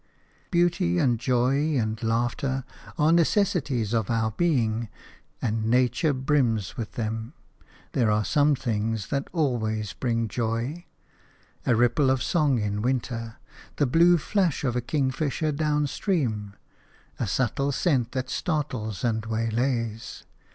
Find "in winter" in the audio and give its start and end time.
12.57-13.35